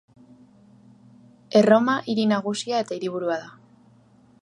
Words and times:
Erroma 1.61 1.97
hiri 2.09 2.27
nagusia 2.35 2.83
eta 2.87 2.99
hiriburua 3.01 3.39
da. 3.47 3.55